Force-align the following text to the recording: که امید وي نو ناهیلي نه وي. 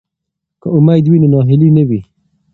که 0.61 0.67
امید 0.77 1.05
وي 1.07 1.17
نو 1.21 1.27
ناهیلي 1.33 1.69
نه 1.77 1.83
وي. 1.89 2.01